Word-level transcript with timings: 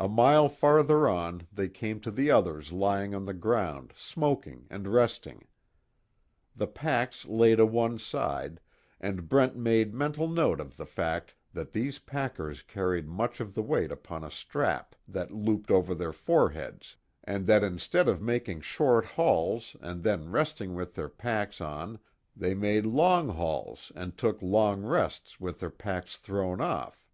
A 0.00 0.08
mile 0.08 0.48
farther 0.48 1.06
on 1.08 1.46
they 1.52 1.68
came 1.68 2.00
to 2.00 2.10
the 2.10 2.28
others 2.28 2.72
lying 2.72 3.14
on 3.14 3.24
the 3.24 3.32
ground 3.32 3.92
smoking 3.96 4.66
and 4.68 4.88
resting. 4.88 5.46
The 6.56 6.66
packs 6.66 7.24
lay 7.24 7.54
to 7.54 7.64
one 7.64 8.00
side, 8.00 8.58
and 9.00 9.28
Brent 9.28 9.54
made 9.54 9.94
mental 9.94 10.26
note 10.26 10.58
of 10.58 10.76
the 10.76 10.86
fact 10.86 11.36
that 11.52 11.70
these 11.70 12.00
packers 12.00 12.62
carried 12.62 13.06
much 13.06 13.38
of 13.38 13.54
the 13.54 13.62
weight 13.62 13.92
upon 13.92 14.24
a 14.24 14.30
strap 14.32 14.96
that 15.06 15.30
looped 15.30 15.70
over 15.70 15.94
their 15.94 16.12
foreheads, 16.12 16.96
and 17.22 17.46
that 17.46 17.62
instead 17.62 18.08
of 18.08 18.20
making 18.20 18.60
short 18.62 19.04
hauls 19.04 19.76
and 19.80 20.02
then 20.02 20.32
resting 20.32 20.74
with 20.74 20.96
their 20.96 21.08
packs 21.08 21.60
on 21.60 22.00
they 22.34 22.54
made 22.54 22.84
long 22.86 23.28
hauls 23.28 23.92
and 23.94 24.18
took 24.18 24.42
long 24.42 24.82
rests 24.82 25.38
with 25.38 25.60
their 25.60 25.70
packs 25.70 26.16
thrown 26.18 26.60
off. 26.60 27.06